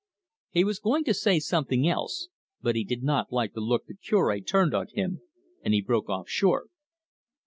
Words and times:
He 0.49 0.63
was 0.63 0.79
going 0.79 1.03
to 1.03 1.13
say 1.13 1.37
something 1.37 1.87
else, 1.87 2.29
but 2.59 2.75
he 2.75 2.83
did 2.83 3.03
not 3.03 3.31
like 3.31 3.53
the 3.53 3.61
look 3.61 3.85
the 3.85 3.93
Cure 3.93 4.39
turned 4.39 4.73
on 4.73 4.87
him, 4.91 5.21
and 5.61 5.75
he 5.75 5.81
broke 5.83 6.09
off 6.09 6.27
short. 6.27 6.71